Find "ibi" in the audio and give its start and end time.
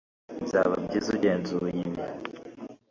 1.85-2.01